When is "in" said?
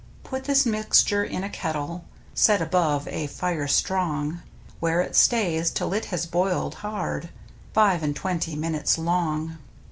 1.23-1.43